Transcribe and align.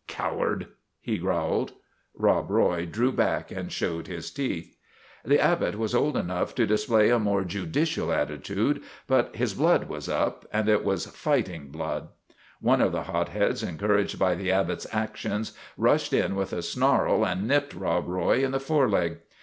''Coward!' 0.18 0.66
he 1.10 1.16
growled. 1.16 1.72
Rob 2.14 2.50
Roy 2.50 2.84
drew 2.84 3.10
back 3.10 3.50
and 3.50 3.72
showed 3.72 4.08
his 4.08 4.30
teeth. 4.30 4.76
The 5.24 5.40
Abbot 5.40 5.76
was 5.78 5.94
old 5.94 6.18
enough 6.18 6.54
to 6.56 6.66
display 6.66 7.08
a 7.08 7.18
more 7.18 7.44
judicial 7.44 8.12
attitude, 8.12 8.82
but 9.06 9.34
his 9.34 9.54
blood 9.54 9.88
was 9.88 10.06
up, 10.06 10.46
and 10.52 10.68
it 10.68 10.84
was 10.84 11.10
righting 11.24 11.68
blood. 11.70 12.08
One 12.60 12.82
of 12.82 12.92
the 12.92 13.04
hotheads, 13.04 13.62
encouraged 13.62 14.18
by 14.18 14.34
The 14.34 14.52
Abbot's 14.52 14.86
actions, 14.92 15.56
rushed 15.78 16.12
in 16.12 16.34
with 16.34 16.52
a 16.52 16.60
snarl 16.60 17.24
and 17.24 17.48
nipped 17.48 17.72
Rob 17.72 18.06
Roy 18.06 18.44
in 18.44 18.50
the 18.50 18.60
fore 18.60 18.90
leg. 18.90 19.20